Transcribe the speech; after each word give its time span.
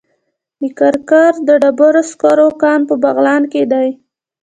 د 0.59 0.61
کرکر 0.79 1.31
د 1.47 1.49
ډبرو 1.61 2.01
سکرو 2.11 2.49
کان 2.61 2.79
په 2.89 2.95
بغلان 3.03 3.43
کې 3.51 3.63
دی 3.71 3.87